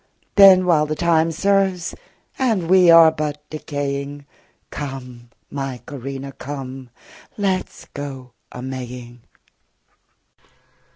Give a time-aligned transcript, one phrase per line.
[0.33, 1.93] Then, while time serves,
[2.39, 4.25] and we are but decaying,
[4.71, 6.89] Come, my Corinna, come,
[7.37, 9.21] let 's go a Maying.